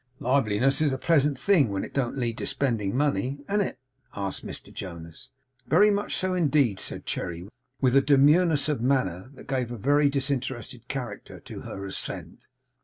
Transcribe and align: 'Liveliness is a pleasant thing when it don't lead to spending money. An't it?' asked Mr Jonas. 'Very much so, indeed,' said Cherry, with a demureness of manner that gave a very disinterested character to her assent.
'Liveliness 0.19 0.81
is 0.81 0.91
a 0.91 0.97
pleasant 0.97 1.37
thing 1.37 1.69
when 1.69 1.83
it 1.83 1.93
don't 1.93 2.17
lead 2.17 2.35
to 2.39 2.47
spending 2.47 2.97
money. 2.97 3.37
An't 3.47 3.61
it?' 3.61 3.77
asked 4.15 4.43
Mr 4.43 4.73
Jonas. 4.73 5.29
'Very 5.67 5.91
much 5.91 6.15
so, 6.15 6.33
indeed,' 6.33 6.79
said 6.79 7.05
Cherry, 7.05 7.47
with 7.81 7.95
a 7.95 8.01
demureness 8.01 8.67
of 8.67 8.81
manner 8.81 9.29
that 9.35 9.47
gave 9.47 9.71
a 9.71 9.77
very 9.77 10.09
disinterested 10.09 10.87
character 10.87 11.39
to 11.41 11.59
her 11.59 11.85
assent. 11.85 12.47